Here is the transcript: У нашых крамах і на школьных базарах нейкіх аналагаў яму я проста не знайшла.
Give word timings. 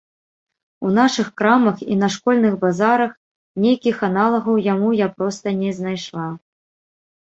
У 0.87 0.93
нашых 0.99 1.27
крамах 1.41 1.77
і 1.91 1.99
на 2.05 2.09
школьных 2.17 2.57
базарах 2.65 3.11
нейкіх 3.69 4.03
аналагаў 4.11 4.61
яму 4.73 4.89
я 5.05 5.15
проста 5.17 5.59
не 5.65 5.71
знайшла. 5.81 6.27